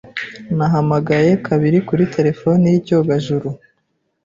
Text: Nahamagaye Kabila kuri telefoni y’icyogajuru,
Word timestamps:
Nahamagaye 0.57 1.31
Kabila 1.45 1.79
kuri 1.87 2.03
telefoni 2.15 2.65
y’icyogajuru, 2.69 3.47